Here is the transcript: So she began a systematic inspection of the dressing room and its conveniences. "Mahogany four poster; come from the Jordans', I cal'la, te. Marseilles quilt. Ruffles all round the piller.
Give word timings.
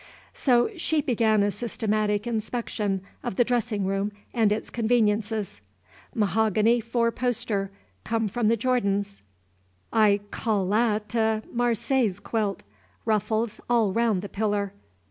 So 0.33 0.71
she 0.77 0.99
began 0.99 1.43
a 1.43 1.51
systematic 1.51 2.25
inspection 2.25 3.01
of 3.21 3.35
the 3.35 3.43
dressing 3.43 3.85
room 3.85 4.11
and 4.33 4.51
its 4.51 4.71
conveniences. 4.71 5.61
"Mahogany 6.15 6.79
four 6.81 7.11
poster; 7.11 7.69
come 8.03 8.27
from 8.27 8.47
the 8.47 8.57
Jordans', 8.57 9.21
I 9.93 10.21
cal'la, 10.31 11.01
te. 11.07 11.47
Marseilles 11.53 12.19
quilt. 12.19 12.63
Ruffles 13.05 13.61
all 13.69 13.91
round 13.93 14.23
the 14.23 14.29
piller. 14.29 14.73